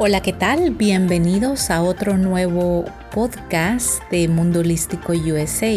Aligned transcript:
Hola, 0.00 0.20
¿qué 0.20 0.32
tal? 0.32 0.70
Bienvenidos 0.70 1.70
a 1.70 1.82
otro 1.82 2.16
nuevo 2.16 2.84
podcast 3.12 4.00
de 4.12 4.28
Mundo 4.28 4.60
Holístico 4.60 5.12
USA. 5.12 5.72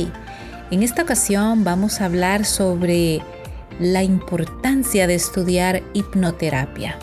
En 0.70 0.84
esta 0.84 1.02
ocasión 1.02 1.64
vamos 1.64 2.02
a 2.02 2.06
hablar 2.06 2.46
sobre 2.46 3.24
la 3.80 4.04
importancia 4.04 5.08
de 5.08 5.16
estudiar 5.16 5.82
hipnoterapia. 5.94 7.00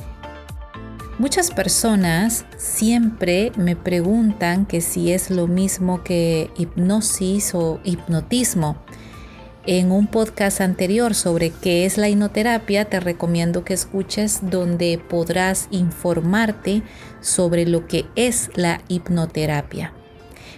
Muchas 1.19 1.51
personas 1.51 2.45
siempre 2.57 3.51
me 3.57 3.75
preguntan 3.75 4.65
que 4.65 4.81
si 4.81 5.11
es 5.11 5.29
lo 5.29 5.49
mismo 5.49 6.05
que 6.05 6.53
hipnosis 6.57 7.53
o 7.53 7.81
hipnotismo. 7.83 8.77
En 9.71 9.93
un 9.93 10.07
podcast 10.07 10.63
anterior 10.63 11.15
sobre 11.15 11.51
qué 11.51 11.85
es 11.85 11.99
la 11.99 12.09
hipnoterapia, 12.09 12.87
te 12.87 13.01
recomiendo 13.01 13.67
que 13.67 13.75
escuches 13.75 14.39
donde 14.41 14.99
podrás 15.11 15.69
informarte 15.71 16.83
sobre 17.21 17.67
lo 17.67 17.87
que 17.87 18.07
es 18.17 18.49
la 18.55 18.81
hipnoterapia. 18.89 19.93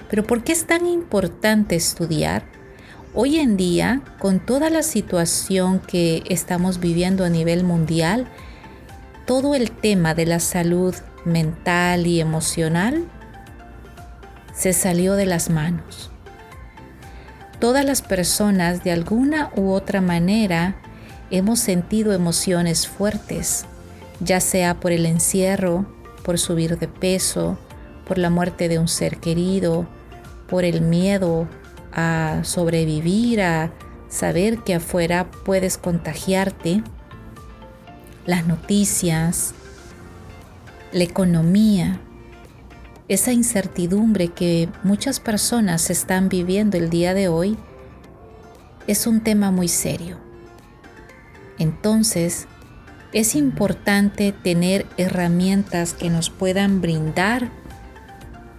Pero 0.09 0.23
¿por 0.23 0.45
qué 0.45 0.53
es 0.53 0.65
tan 0.65 0.87
importante 0.87 1.75
estudiar? 1.75 2.45
Hoy 3.13 3.39
en 3.39 3.57
día, 3.57 4.01
con 4.21 4.39
toda 4.39 4.71
la 4.71 4.85
situación 4.85 5.81
que 5.81 6.23
estamos 6.29 6.79
viviendo 6.79 7.25
a 7.25 7.31
nivel 7.31 7.65
mundial, 7.65 8.29
todo 9.27 9.57
el 9.57 9.73
tema 9.73 10.15
de 10.15 10.27
la 10.27 10.39
salud 10.39 10.95
mental 11.25 12.07
y 12.07 12.21
emocional 12.21 13.09
se 14.55 14.73
salió 14.73 15.15
de 15.15 15.27
las 15.27 15.51
manos. 15.51 16.10
Todas 17.61 17.85
las 17.85 18.01
personas 18.01 18.83
de 18.85 18.91
alguna 18.91 19.51
u 19.55 19.73
otra 19.73 20.01
manera 20.01 20.77
hemos 21.31 21.61
sentido 21.61 22.15
emociones 22.15 22.89
fuertes, 22.89 23.67
ya 24.21 24.41
sea 24.41 24.81
por 24.81 24.93
el 24.93 25.05
encierro, 25.05 25.85
por 26.25 26.39
subir 26.39 26.79
de 26.79 26.89
peso, 26.89 27.59
por 28.07 28.17
la 28.17 28.31
muerte 28.31 28.69
de 28.69 28.79
un 28.79 28.89
ser 28.89 29.19
querido, 29.19 29.87
por 30.49 30.65
el 30.65 30.81
miedo 30.81 31.47
a 31.93 32.41
sobrevivir, 32.45 33.43
a 33.43 33.71
saber 34.09 34.61
que 34.65 34.77
afuera 34.77 35.31
puedes 35.45 35.77
contagiarte, 35.77 36.83
las 38.25 38.47
noticias, 38.47 39.53
la 40.93 41.05
economía, 41.05 42.01
esa 43.11 43.33
incertidumbre 43.33 44.29
que 44.29 44.69
muchas 44.85 45.19
personas 45.19 45.91
están 45.91 46.29
viviendo 46.29 46.77
el 46.77 46.91
día 46.91 47.13
de 47.13 47.27
hoy 47.27 47.59
es 48.87 49.09
un 49.09 49.21
tema 49.21 49.51
muy 49.51 49.67
serio. 49.67 50.17
Entonces, 51.59 52.47
es 53.13 53.35
importante 53.35 54.31
tener 54.31 54.87
herramientas 54.97 55.93
que 55.93 56.09
nos 56.09 56.31
puedan 56.31 56.81
brindar 56.81 57.49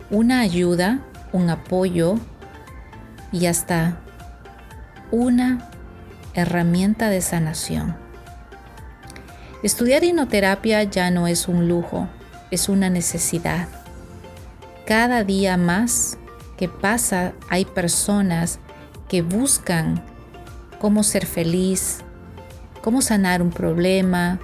una 0.10 0.42
ayuda, 0.42 1.00
un 1.32 1.50
apoyo 1.50 2.16
y 3.32 3.46
hasta 3.46 4.02
una 5.12 5.70
herramienta 6.34 7.10
de 7.10 7.22
sanación. 7.22 7.96
Estudiar 9.64 10.04
hipnoterapia 10.04 10.84
ya 10.84 11.10
no 11.10 11.28
es 11.28 11.48
un 11.48 11.70
lujo, 11.70 12.10
es 12.52 12.68
una 12.68 12.90
necesidad 12.90 13.70
cada 14.92 15.24
día 15.24 15.56
más 15.56 16.18
que 16.58 16.68
pasa 16.68 17.32
hay 17.48 17.64
personas 17.64 18.60
que 19.08 19.22
buscan 19.22 20.04
cómo 20.82 21.04
ser 21.04 21.26
feliz, 21.26 22.00
cómo 22.82 23.02
sanar 23.02 23.42
un 23.42 23.52
problema, 23.52 24.38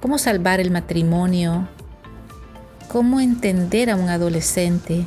cómo 0.00 0.18
salvar 0.18 0.58
el 0.58 0.72
matrimonio, 0.72 1.68
cómo 2.88 3.20
entender 3.20 3.88
a 3.88 3.94
un 3.94 4.08
adolescente, 4.08 5.06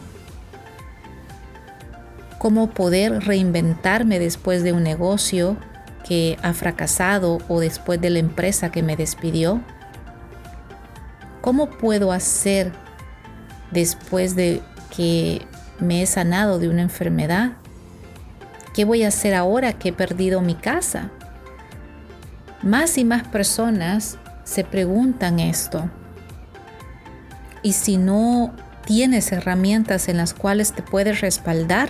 cómo 2.39 2.69
poder 2.69 3.25
reinventarme 3.25 4.19
después 4.19 4.63
de 4.63 4.71
un 4.71 4.83
negocio 4.83 5.57
que 6.07 6.39
ha 6.41 6.53
fracasado 6.53 7.39
o 7.49 7.59
después 7.59 7.99
de 7.99 8.09
la 8.09 8.19
empresa 8.19 8.71
que 8.71 8.83
me 8.83 8.95
despidió. 8.95 9.59
¿Cómo 11.41 11.69
puedo 11.71 12.13
hacer 12.13 12.84
después 13.71 14.35
de 14.35 14.61
que 14.95 15.45
me 15.79 16.01
he 16.01 16.05
sanado 16.05 16.59
de 16.59 16.69
una 16.69 16.81
enfermedad? 16.81 17.53
¿Qué 18.73 18.85
voy 18.85 19.03
a 19.03 19.09
hacer 19.09 19.33
ahora 19.33 19.73
que 19.73 19.89
he 19.89 19.93
perdido 19.93 20.41
mi 20.41 20.55
casa? 20.55 21.11
Más 22.61 22.97
y 22.97 23.05
más 23.05 23.27
personas 23.27 24.17
se 24.43 24.63
preguntan 24.63 25.39
esto. 25.39 25.89
Y 27.61 27.73
si 27.73 27.97
no 27.97 28.53
tienes 28.85 29.31
herramientas 29.31 30.07
en 30.09 30.17
las 30.17 30.33
cuales 30.33 30.73
te 30.73 30.83
puedes 30.83 31.21
respaldar 31.21 31.89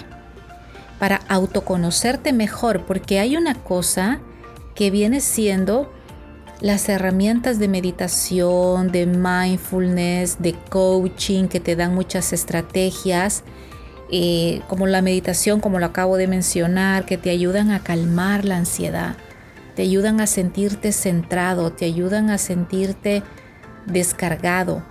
para 0.99 1.21
autoconocerte 1.27 2.33
mejor, 2.33 2.85
porque 2.85 3.19
hay 3.19 3.35
una 3.35 3.55
cosa 3.55 4.19
que 4.75 4.91
viene 4.91 5.21
siendo 5.21 5.91
las 6.61 6.87
herramientas 6.87 7.59
de 7.59 7.67
meditación, 7.67 8.91
de 8.91 9.05
mindfulness, 9.05 10.37
de 10.39 10.53
coaching 10.69 11.47
que 11.47 11.59
te 11.59 11.75
dan 11.75 11.93
muchas 11.93 12.33
estrategias, 12.33 13.43
eh, 14.11 14.61
como 14.67 14.87
la 14.87 15.01
meditación, 15.01 15.59
como 15.59 15.79
lo 15.79 15.85
acabo 15.87 16.17
de 16.17 16.27
mencionar, 16.27 17.05
que 17.05 17.17
te 17.17 17.29
ayudan 17.29 17.71
a 17.71 17.83
calmar 17.83 18.45
la 18.45 18.57
ansiedad, 18.57 19.15
te 19.75 19.81
ayudan 19.81 20.21
a 20.21 20.27
sentirte 20.27 20.91
centrado, 20.91 21.71
te 21.71 21.85
ayudan 21.85 22.29
a 22.29 22.37
sentirte 22.37 23.23
descargado. 23.85 24.83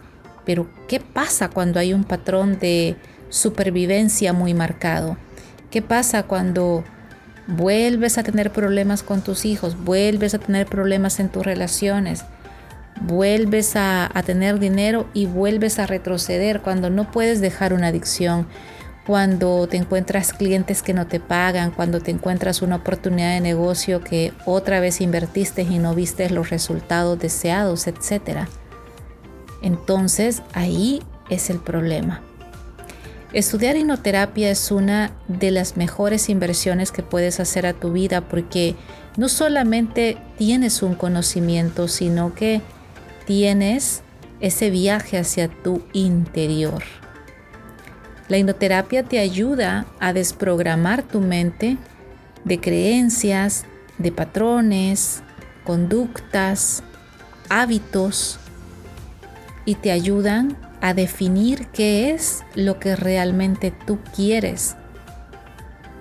Pero, 0.45 0.69
¿qué 0.89 1.01
pasa 1.01 1.49
cuando 1.49 1.81
hay 1.81 1.95
un 1.95 2.05
patrón 2.05 2.59
de 2.59 2.97
supervivencia 3.31 4.33
muy 4.33 4.53
marcado? 4.53 5.17
¿Qué 5.71 5.81
pasa 5.81 6.25
cuando 6.25 6.85
vuelves 7.47 8.19
a 8.19 8.23
tener 8.23 8.53
problemas 8.53 9.03
con 9.03 9.23
tus 9.23 9.45
hijos, 9.45 9.83
vuelves 9.85 10.35
a 10.35 10.39
tener 10.39 10.67
problemas 10.67 11.21
en 11.21 11.29
tus 11.29 11.45
relaciones, 11.45 12.25
vuelves 13.01 13.77
a, 13.77 14.11
tener 14.25 14.59
dinero 14.59 15.09
y 15.13 15.27
vuelves 15.27 15.79
a 15.79 15.87
retroceder 15.87 16.61
cuando 16.61 16.91
no 16.91 17.11
puedes 17.11 17.41
dejar 17.41 17.73
una 17.73 17.89
adicción, 17.89 18.47
cuando 19.07 19.67
te 19.67 19.77
encuentras 19.77 20.33
clientes 20.33 20.83
que 20.83 20.95
no 20.95 21.07
te 21.07 21.21
pagan, 21.21 21.71
cuando 21.71 22.01
te 22.01 22.11
encuentras 22.11 22.63
una 22.63 22.77
oportunidad 22.77 23.35
de 23.35 23.41
negocio 23.41 24.03
que 24.03 24.33
otra 24.47 24.81
vez 24.81 25.01
invertiste 25.01 25.63
y 25.63 25.79
no 25.79 25.95
viste 25.95 26.31
los 26.31 26.51
resultados 26.51 27.19
deseados, 27.19 27.87
etc. 27.87 28.49
Entonces 29.61 30.43
ahí 30.55 31.03
es 31.29 31.51
el 31.51 31.59
problema. 31.59 32.23
Estudiar 33.35 33.77
hipnoterapia 33.77 34.49
es 34.49 34.71
una 34.71 35.11
de 35.27 35.51
las 35.51 35.77
mejores 35.77 36.29
inversiones 36.29 36.93
que 36.93 37.03
puedes 37.03 37.41
hacer 37.41 37.67
a 37.67 37.73
tu 37.73 37.91
vida 37.91 38.21
porque 38.21 38.77
no 39.17 39.29
solamente 39.29 40.17
tienes 40.39 40.85
un 40.85 40.95
conocimiento, 40.95 41.89
sino 41.89 42.33
que 42.33 42.61
tienes 43.27 44.03
ese 44.39 44.71
viaje 44.71 45.19
hacia 45.19 45.49
tu 45.49 45.83
interior. 45.93 46.85
La 48.29 48.39
hipnoterapia 48.39 49.03
te 49.03 49.19
ayuda 49.19 49.85
a 49.99 50.13
desprogramar 50.13 51.03
tu 51.03 51.19
mente 51.19 51.77
de 52.45 52.61
creencias, 52.61 53.65
de 53.99 54.13
patrones, 54.13 55.25
conductas, 55.65 56.85
hábitos 57.49 58.39
y 59.65 59.75
te 59.75 59.91
ayudan 59.91 60.57
a 60.85 60.93
definir 60.93 61.69
qué 61.69 62.11
es 62.11 62.45
lo 62.55 62.79
que 62.79 62.95
realmente 62.95 63.71
tú 63.71 64.01
quieres 64.15 64.77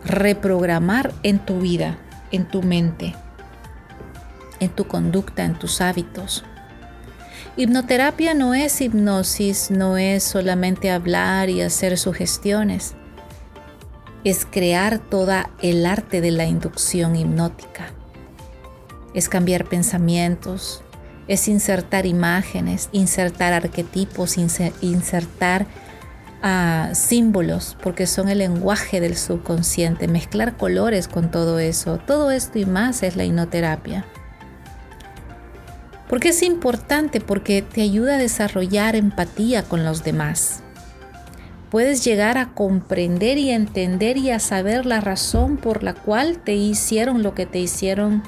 reprogramar 0.04 1.14
en 1.24 1.40
tu 1.40 1.62
vida, 1.62 1.98
en 2.32 2.46
tu 2.46 2.64
mente, 2.64 3.16
en 4.60 4.70
tu 4.72 4.86
conducta, 4.86 5.46
en 5.46 5.58
tus 5.58 5.80
hábitos. 5.80 6.44
Hipnoterapia 7.56 8.34
no 8.34 8.54
es 8.54 8.82
hipnosis, 8.82 9.72
no 9.72 9.96
es 9.96 10.22
solamente 10.22 10.92
hablar 10.92 11.50
y 11.50 11.62
hacer 11.62 11.98
sugestiones. 11.98 12.96
Es 14.26 14.46
crear 14.46 15.00
toda 15.00 15.50
el 15.62 15.86
arte 15.86 16.20
de 16.20 16.32
la 16.32 16.44
inducción 16.44 17.16
hipnótica. 17.16 17.94
Es 19.14 19.30
cambiar 19.30 19.64
pensamientos, 19.64 20.84
es 21.28 21.48
insertar 21.48 22.06
imágenes, 22.06 22.90
insertar 22.92 23.54
arquetipos, 23.54 24.38
insertar 24.38 25.66
ah, 26.42 26.90
símbolos, 26.94 27.78
porque 27.82 28.08
son 28.08 28.30
el 28.30 28.40
lenguaje 28.40 29.00
del 29.00 29.16
subconsciente, 29.16 30.08
mezclar 30.08 30.58
colores 30.58 31.08
con 31.08 31.32
todo 31.32 31.60
eso. 31.60 31.98
Todo 31.98 32.32
esto 32.32 32.60
y 32.60 32.66
más 32.66 33.04
es 33.04 33.16
la 33.16 33.24
hipnoterapia. 33.24 34.06
¿Por 36.10 36.20
qué 36.20 36.30
es 36.30 36.44
importante? 36.44 37.22
Porque 37.22 37.62
te 37.62 37.82
ayuda 37.82 38.16
a 38.16 38.20
desarrollar 38.20 38.96
empatía 38.96 39.64
con 39.64 39.84
los 39.84 40.04
demás. 40.04 40.62
Puedes 41.72 42.04
llegar 42.04 42.38
a 42.38 42.54
comprender 42.54 43.40
y 43.40 43.50
entender 43.50 44.18
y 44.18 44.30
a 44.30 44.38
saber 44.38 44.86
la 44.86 45.02
razón 45.02 45.58
por 45.58 45.82
la 45.82 45.96
cual 45.96 46.38
te 46.38 46.54
hicieron 46.54 47.24
lo 47.24 47.34
que 47.34 47.48
te 47.48 47.58
hicieron 47.58 48.22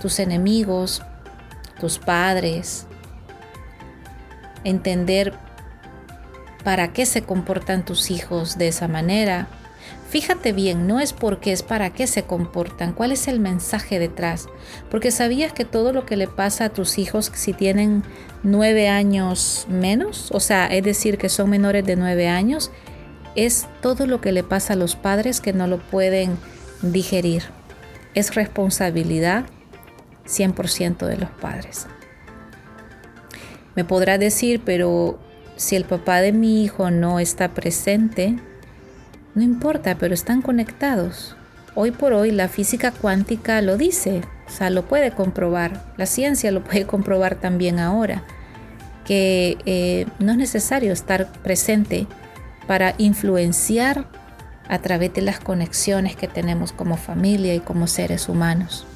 tus 0.00 0.18
enemigos, 0.18 1.02
tus 1.78 1.98
padres, 1.98 2.86
entender 4.64 5.34
para 6.64 6.92
qué 6.92 7.06
se 7.06 7.22
comportan 7.22 7.84
tus 7.84 8.10
hijos 8.10 8.58
de 8.58 8.68
esa 8.68 8.88
manera. 8.88 9.46
Fíjate 10.08 10.52
bien, 10.52 10.86
no 10.86 10.98
es 10.98 11.12
porque 11.12 11.52
es 11.52 11.62
para 11.62 11.90
qué 11.90 12.06
se 12.06 12.24
comportan, 12.24 12.92
cuál 12.92 13.12
es 13.12 13.28
el 13.28 13.38
mensaje 13.38 13.98
detrás. 13.98 14.48
Porque 14.90 15.10
sabías 15.10 15.52
que 15.52 15.64
todo 15.64 15.92
lo 15.92 16.06
que 16.06 16.16
le 16.16 16.26
pasa 16.26 16.64
a 16.64 16.68
tus 16.70 16.98
hijos 16.98 17.30
si 17.34 17.52
tienen 17.52 18.02
nueve 18.42 18.88
años 18.88 19.66
menos, 19.68 20.30
o 20.32 20.40
sea, 20.40 20.66
es 20.66 20.82
decir, 20.82 21.18
que 21.18 21.28
son 21.28 21.50
menores 21.50 21.84
de 21.84 21.96
nueve 21.96 22.28
años, 22.28 22.70
es 23.36 23.66
todo 23.80 24.06
lo 24.06 24.20
que 24.20 24.32
le 24.32 24.42
pasa 24.42 24.72
a 24.72 24.76
los 24.76 24.96
padres 24.96 25.40
que 25.40 25.52
no 25.52 25.66
lo 25.66 25.78
pueden 25.78 26.36
digerir. 26.82 27.44
Es 28.14 28.34
responsabilidad 28.34 29.44
100% 30.26 31.06
de 31.06 31.16
los 31.16 31.30
padres. 31.30 31.86
Me 33.74 33.84
podrá 33.84 34.18
decir, 34.18 34.62
pero 34.64 35.18
si 35.56 35.76
el 35.76 35.84
papá 35.84 36.20
de 36.20 36.32
mi 36.32 36.64
hijo 36.64 36.90
no 36.90 37.20
está 37.20 37.54
presente, 37.54 38.36
no 39.34 39.42
importa, 39.42 39.96
pero 39.98 40.14
están 40.14 40.42
conectados. 40.42 41.36
Hoy 41.74 41.90
por 41.90 42.14
hoy 42.14 42.30
la 42.30 42.48
física 42.48 42.90
cuántica 42.90 43.60
lo 43.60 43.76
dice, 43.76 44.22
o 44.46 44.50
sea, 44.50 44.70
lo 44.70 44.86
puede 44.86 45.10
comprobar. 45.10 45.92
La 45.98 46.06
ciencia 46.06 46.50
lo 46.50 46.64
puede 46.64 46.86
comprobar 46.86 47.34
también 47.34 47.78
ahora, 47.78 48.24
que 49.04 49.58
eh, 49.66 50.06
no 50.18 50.32
es 50.32 50.38
necesario 50.38 50.92
estar 50.92 51.30
presente 51.42 52.06
para 52.66 52.94
influenciar 52.96 54.08
a 54.68 54.78
través 54.78 55.12
de 55.14 55.22
las 55.22 55.38
conexiones 55.38 56.16
que 56.16 56.28
tenemos 56.28 56.72
como 56.72 56.96
familia 56.96 57.54
y 57.54 57.60
como 57.60 57.86
seres 57.86 58.28
humanos. 58.28 58.86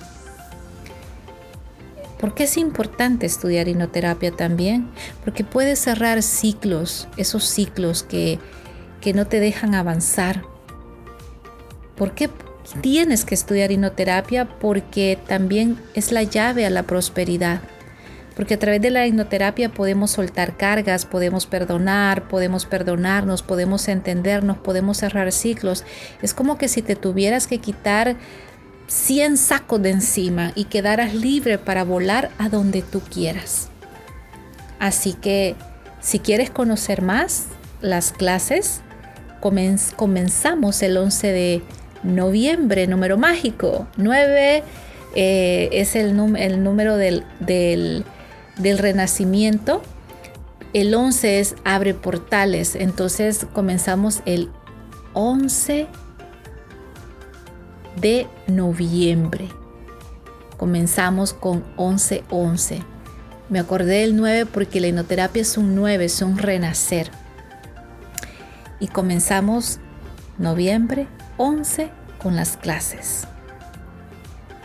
¿Por 2.20 2.34
qué 2.34 2.44
es 2.44 2.58
importante 2.58 3.24
estudiar 3.24 3.66
hipnoterapia 3.66 4.30
también? 4.30 4.90
Porque 5.24 5.42
puede 5.42 5.74
cerrar 5.74 6.22
ciclos, 6.22 7.08
esos 7.16 7.44
ciclos 7.44 8.02
que, 8.02 8.38
que 9.00 9.14
no 9.14 9.26
te 9.26 9.40
dejan 9.40 9.74
avanzar. 9.74 10.42
¿Por 11.96 12.12
qué 12.12 12.28
tienes 12.82 13.24
que 13.24 13.34
estudiar 13.34 13.72
hipnoterapia? 13.72 14.46
Porque 14.58 15.18
también 15.26 15.78
es 15.94 16.12
la 16.12 16.22
llave 16.22 16.66
a 16.66 16.70
la 16.70 16.82
prosperidad. 16.82 17.62
Porque 18.36 18.54
a 18.54 18.58
través 18.58 18.82
de 18.82 18.90
la 18.90 19.06
hipnoterapia 19.06 19.70
podemos 19.70 20.10
soltar 20.10 20.58
cargas, 20.58 21.06
podemos 21.06 21.46
perdonar, 21.46 22.28
podemos 22.28 22.66
perdonarnos, 22.66 23.42
podemos 23.42 23.88
entendernos, 23.88 24.58
podemos 24.58 24.98
cerrar 24.98 25.32
ciclos. 25.32 25.84
Es 26.20 26.34
como 26.34 26.58
que 26.58 26.68
si 26.68 26.82
te 26.82 26.96
tuvieras 26.96 27.46
que 27.46 27.58
quitar 27.58 28.16
100 28.90 29.36
sacos 29.36 29.80
de 29.80 29.90
encima 29.90 30.50
y 30.56 30.64
quedaras 30.64 31.14
libre 31.14 31.58
para 31.58 31.84
volar 31.84 32.32
a 32.38 32.48
donde 32.48 32.82
tú 32.82 33.00
quieras. 33.00 33.68
Así 34.80 35.12
que 35.12 35.54
si 36.00 36.18
quieres 36.18 36.50
conocer 36.50 37.00
más 37.00 37.46
las 37.80 38.10
clases, 38.10 38.80
comenzamos 39.40 40.82
el 40.82 40.96
11 40.96 41.26
de 41.28 41.62
noviembre, 42.02 42.88
número 42.88 43.16
mágico. 43.16 43.86
9 43.96 44.64
eh, 45.14 45.68
es 45.70 45.94
el, 45.94 46.18
el 46.36 46.64
número 46.64 46.96
del, 46.96 47.24
del, 47.38 48.04
del 48.56 48.78
renacimiento. 48.78 49.82
El 50.72 50.92
11 50.92 51.38
es 51.38 51.54
abre 51.62 51.94
portales. 51.94 52.74
Entonces 52.74 53.46
comenzamos 53.52 54.20
el 54.26 54.50
11 55.12 55.86
de 58.00 58.26
noviembre. 58.46 59.48
Comenzamos 60.56 61.32
con 61.32 61.64
11-11. 61.76 62.82
Me 63.48 63.58
acordé 63.58 64.00
del 64.00 64.16
9 64.16 64.46
porque 64.46 64.80
la 64.80 64.88
hipnoterapia 64.88 65.42
es 65.42 65.56
un 65.56 65.74
9, 65.74 66.04
es 66.04 66.22
un 66.22 66.38
renacer. 66.38 67.10
Y 68.78 68.88
comenzamos 68.88 69.78
noviembre 70.38 71.08
11 71.36 71.90
con 72.22 72.36
las 72.36 72.56
clases. 72.56 73.26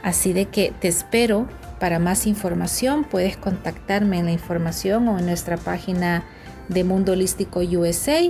Así 0.03 0.33
de 0.33 0.45
que 0.45 0.73
te 0.79 0.87
espero 0.87 1.47
para 1.79 1.99
más 1.99 2.27
información. 2.27 3.03
Puedes 3.03 3.37
contactarme 3.37 4.19
en 4.19 4.25
la 4.25 4.31
información 4.31 5.07
o 5.07 5.17
en 5.17 5.25
nuestra 5.25 5.57
página 5.57 6.23
de 6.69 6.83
Mundo 6.83 7.13
Holístico 7.13 7.59
USA 7.59 8.21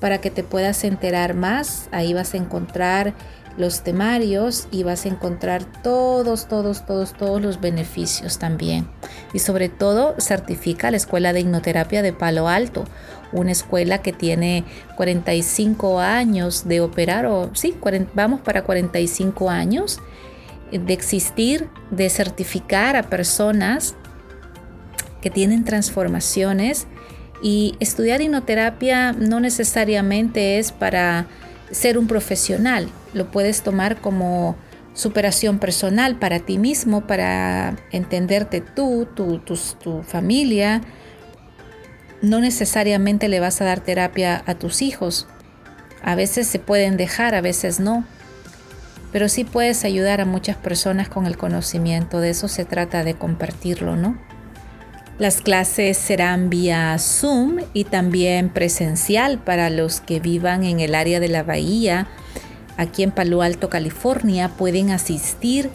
para 0.00 0.20
que 0.20 0.30
te 0.30 0.42
puedas 0.42 0.84
enterar 0.84 1.34
más. 1.34 1.88
Ahí 1.92 2.12
vas 2.12 2.34
a 2.34 2.36
encontrar 2.36 3.14
los 3.56 3.82
temarios 3.82 4.66
y 4.70 4.82
vas 4.82 5.04
a 5.04 5.08
encontrar 5.08 5.64
todos, 5.82 6.48
todos, 6.48 6.86
todos, 6.86 7.12
todos 7.12 7.40
los 7.40 7.60
beneficios 7.60 8.38
también. 8.38 8.88
Y 9.32 9.38
sobre 9.38 9.68
todo 9.68 10.14
certifica 10.18 10.90
la 10.90 10.96
Escuela 10.96 11.32
de 11.32 11.40
Hipnoterapia 11.40 12.02
de 12.02 12.12
Palo 12.12 12.48
Alto, 12.48 12.84
una 13.32 13.52
escuela 13.52 13.98
que 13.98 14.12
tiene 14.12 14.64
45 14.96 16.00
años 16.00 16.66
de 16.66 16.80
operar, 16.80 17.26
o 17.26 17.50
sí, 17.54 17.74
vamos 18.14 18.40
para 18.40 18.64
45 18.64 19.50
años 19.50 20.00
de 20.70 20.92
existir, 20.92 21.68
de 21.90 22.10
certificar 22.10 22.96
a 22.96 23.04
personas 23.04 23.94
que 25.20 25.30
tienen 25.30 25.64
transformaciones 25.64 26.86
y 27.42 27.76
estudiar 27.80 28.20
hipnoterapia 28.20 29.12
no 29.12 29.40
necesariamente 29.40 30.58
es 30.58 30.72
para 30.72 31.26
ser 31.70 31.98
un 31.98 32.06
profesional, 32.06 32.88
lo 33.14 33.30
puedes 33.30 33.62
tomar 33.62 34.00
como 34.00 34.56
superación 34.94 35.58
personal 35.58 36.16
para 36.16 36.40
ti 36.40 36.58
mismo, 36.58 37.06
para 37.06 37.76
entenderte 37.90 38.60
tú, 38.60 39.06
tu, 39.14 39.38
tu, 39.38 40.02
familia. 40.02 40.82
No 42.22 42.40
necesariamente 42.40 43.28
le 43.28 43.40
vas 43.40 43.60
a 43.60 43.64
dar 43.64 43.80
terapia 43.80 44.42
a 44.46 44.54
tus 44.54 44.82
hijos. 44.82 45.26
A 46.02 46.14
veces 46.14 46.46
se 46.46 46.58
pueden 46.58 46.96
dejar, 46.96 47.34
a 47.34 47.40
veces 47.40 47.80
no. 47.80 48.04
Pero 49.12 49.28
sí 49.28 49.44
puedes 49.44 49.84
ayudar 49.84 50.20
a 50.20 50.24
muchas 50.24 50.56
personas 50.56 51.08
con 51.08 51.26
el 51.26 51.36
conocimiento. 51.36 52.20
De 52.20 52.30
eso 52.30 52.48
se 52.48 52.64
trata 52.64 53.04
de 53.04 53.14
compartirlo, 53.14 53.96
¿no? 53.96 54.18
Las 55.18 55.40
clases 55.40 55.96
serán 55.96 56.50
vía 56.50 56.96
Zoom 56.98 57.58
y 57.72 57.84
también 57.84 58.48
presencial 58.48 59.38
para 59.38 59.70
los 59.70 60.00
que 60.00 60.18
vivan 60.18 60.64
en 60.64 60.80
el 60.80 60.96
área 60.96 61.20
de 61.20 61.28
la 61.28 61.44
bahía 61.44 62.08
aquí 62.76 63.02
en 63.02 63.10
Palo 63.10 63.42
Alto, 63.42 63.68
California, 63.68 64.48
pueden 64.50 64.90
asistir 64.90 65.70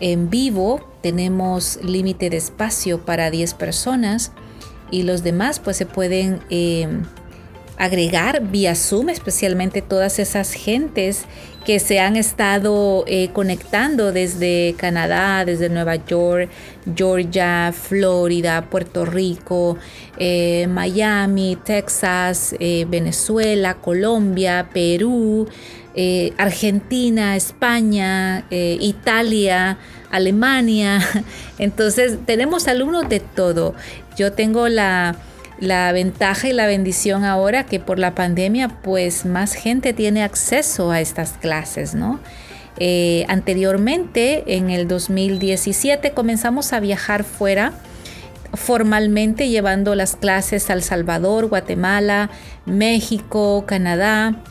en 0.00 0.30
vivo. 0.30 0.88
Tenemos 1.02 1.78
límite 1.82 2.30
de 2.30 2.36
espacio 2.36 3.04
para 3.04 3.30
10 3.30 3.54
personas 3.54 4.32
y 4.90 5.02
los 5.02 5.22
demás 5.22 5.60
pues 5.60 5.76
se 5.76 5.86
pueden 5.86 6.40
eh, 6.50 6.88
agregar 7.76 8.42
vía 8.42 8.74
Zoom, 8.74 9.08
especialmente 9.08 9.82
todas 9.82 10.18
esas 10.18 10.52
gentes 10.52 11.24
que 11.64 11.78
se 11.80 11.98
han 11.98 12.16
estado 12.16 13.04
eh, 13.06 13.30
conectando 13.32 14.12
desde 14.12 14.74
Canadá, 14.76 15.44
desde 15.44 15.68
Nueva 15.68 15.96
York, 15.96 16.50
Georgia, 16.94 17.72
Florida, 17.72 18.68
Puerto 18.70 19.04
Rico, 19.04 19.78
eh, 20.18 20.66
Miami, 20.68 21.56
Texas, 21.64 22.54
Venezuela, 22.60 23.74
Colombia, 23.74 24.68
Perú, 24.72 25.48
eh, 25.96 26.32
Argentina, 26.38 27.36
España, 27.36 28.46
eh, 28.50 28.76
Italia, 28.80 29.78
Alemania. 30.10 30.98
Entonces 31.58 32.18
tenemos 32.26 32.66
alumnos 32.66 33.08
de 33.08 33.20
todo. 33.20 33.74
Yo 34.16 34.32
tengo 34.32 34.68
la, 35.64 35.90
ventaja 35.92 36.48
y 36.48 36.52
la 36.52 36.66
bendición 36.66 37.24
ahora 37.24 37.64
que 37.64 37.80
por 37.80 37.98
la 37.98 38.14
pandemia 38.14 38.68
pues 38.68 39.24
más 39.24 39.54
gente 39.54 39.92
tiene 39.92 40.22
acceso 40.22 40.90
a 40.90 41.00
estas 41.00 41.32
clases, 41.32 41.94
¿no? 41.94 42.20
Eh, 42.78 43.24
anteriormente, 43.28 44.56
en 44.56 44.70
el 44.70 44.88
2017, 44.88 46.12
comenzamos 46.12 46.72
a 46.72 46.80
viajar 46.80 47.24
fuera 47.24 47.72
formalmente 48.54 49.48
llevando 49.48 49.94
las 49.94 50.16
clases 50.16 50.70
a 50.70 50.74
El 50.74 50.82
Salvador, 50.82 51.46
Guatemala, 51.46 52.30
México, 52.66 53.64
Canadá, 53.66 54.42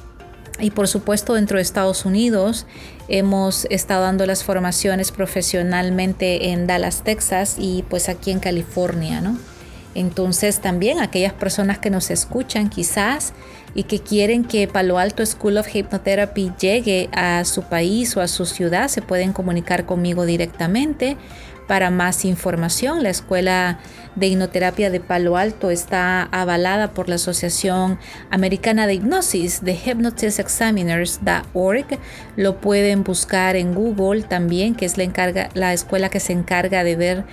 y 0.60 0.72
por 0.72 0.88
supuesto 0.88 1.34
dentro 1.34 1.58
de 1.58 1.64
Estados 1.64 2.06
Unidos 2.06 2.68
hemos 3.08 3.66
estado 3.66 4.04
dando 4.04 4.26
las 4.26 4.44
formaciones 4.44 5.12
profesionalmente 5.12 6.52
en 6.52 6.68
Dallas, 6.68 7.04
Texas 7.04 7.56
y 7.58 7.84
pues 7.90 8.08
aquí 8.08 8.32
en 8.32 8.40
California, 8.40 9.20
¿no? 9.20 9.38
Entonces 9.96 10.60
también 10.60 11.00
aquellas 11.00 11.34
personas 11.34 11.80
que 11.80 11.90
nos 11.90 12.10
escuchan 12.10 12.70
quizás 12.70 13.34
y 13.76 13.84
que 13.84 14.00
quieren 14.00 14.46
que 14.46 14.68
Palo 14.68 14.98
Alto 14.98 15.26
School 15.26 15.58
of 15.58 15.68
Hypnotherapy 15.68 16.52
llegue 16.60 17.10
a 17.12 17.44
su 17.46 17.64
país 17.64 18.16
o 18.18 18.22
a 18.22 18.28
su 18.28 18.46
ciudad, 18.46 18.88
se 18.88 19.02
pueden 19.02 19.34
comunicar 19.34 19.86
conmigo 19.86 20.26
directamente. 20.26 21.18
Para 21.68 21.92
más 21.92 22.26
información, 22.26 23.04
la 23.04 23.10
Escuela 23.10 23.80
de 24.16 24.28
Hipnoterapia 24.28 24.90
de 24.90 25.00
Palo 25.00 25.38
Alto 25.38 25.72
está 25.72 26.24
avalada 26.24 26.92
por 26.92 27.08
la 27.08 27.16
Asociación 27.16 27.98
Americana 28.30 28.86
de 28.86 28.96
Hipnosis 28.96 29.64
de 29.64 29.72
hypnotistexaminers.org. 29.74 31.86
Lo 32.36 32.58
pueden 32.58 33.04
buscar 33.04 33.56
en 33.56 33.74
Google 33.74 34.24
también, 34.24 34.76
que 34.76 34.86
es 34.86 34.98
la, 34.98 35.74
escuela 35.74 36.10
que 36.10 36.20
se 36.20 36.34
encarga 36.34 36.84
de 36.84 36.98
ver 36.98 37.24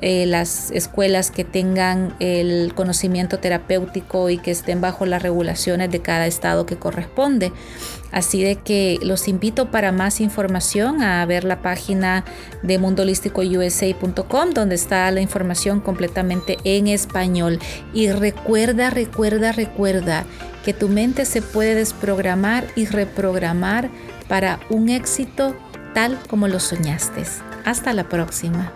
eh, 0.00 0.26
las 0.26 0.70
escuelas 0.70 1.32
que 1.32 1.44
tengan 1.44 2.14
el 2.20 2.72
conocimiento 2.74 3.38
terapéutico 3.38 4.30
y 4.30 4.38
que 4.38 4.52
estén 4.52 4.80
bajo 4.80 5.04
las 5.04 5.22
regulaciones 5.22 5.89
de 5.90 6.00
cada 6.00 6.26
estado 6.26 6.66
que 6.66 6.76
corresponde. 6.76 7.52
Así 8.12 8.42
de 8.42 8.56
que 8.56 8.98
los 9.02 9.28
invito 9.28 9.70
para 9.70 9.92
más 9.92 10.20
información 10.20 11.02
a 11.02 11.24
ver 11.26 11.44
la 11.44 11.62
página 11.62 12.24
de 12.62 12.78
mundolísticousa.com 12.78 14.50
donde 14.50 14.74
está 14.74 15.10
la 15.10 15.20
información 15.20 15.80
completamente 15.80 16.58
en 16.64 16.88
español. 16.88 17.60
Y 17.94 18.10
recuerda, 18.10 18.90
recuerda, 18.90 19.52
recuerda 19.52 20.24
que 20.64 20.74
tu 20.74 20.88
mente 20.88 21.24
se 21.24 21.40
puede 21.40 21.74
desprogramar 21.74 22.66
y 22.74 22.86
reprogramar 22.86 23.90
para 24.28 24.60
un 24.68 24.88
éxito 24.88 25.56
tal 25.94 26.18
como 26.28 26.48
lo 26.48 26.60
soñaste. 26.60 27.24
Hasta 27.64 27.92
la 27.92 28.08
próxima. 28.08 28.72